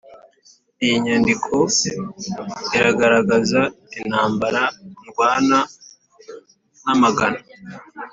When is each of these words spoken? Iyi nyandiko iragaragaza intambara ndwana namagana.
Iyi 0.83 0.95
nyandiko 1.03 1.55
iragaragaza 2.75 3.61
intambara 3.99 4.61
ndwana 5.07 5.59
namagana. 6.83 7.39